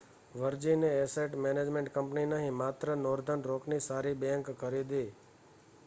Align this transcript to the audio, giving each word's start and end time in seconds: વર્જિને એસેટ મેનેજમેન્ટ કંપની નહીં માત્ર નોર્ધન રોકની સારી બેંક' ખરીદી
વર્જિને 0.33 0.87
એસેટ 0.97 1.35
મેનેજમેન્ટ 1.39 1.91
કંપની 1.93 2.25
નહીં 2.31 2.57
માત્ર 2.57 2.93
નોર્ધન 2.99 3.45
રોકની 3.45 3.81
સારી 3.81 4.17
બેંક' 4.19 4.53
ખરીદી 4.57 5.07